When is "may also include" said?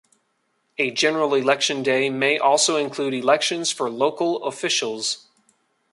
2.09-3.13